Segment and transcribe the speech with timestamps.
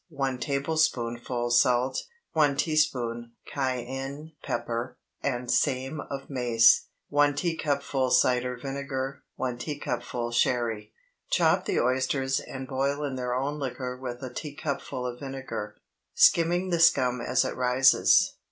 [0.09, 2.01] 1 tablespoonful salt.
[2.33, 6.87] 1 teaspoonful cayenne pepper, and same of mace.
[7.09, 9.21] 1 teacupful cider vinegar.
[9.35, 10.91] 1 teacupful sherry.
[11.29, 15.75] Chop the oysters and boil in their own liquor with a teacupful of vinegar,
[16.15, 18.33] skimming the scum as it rises.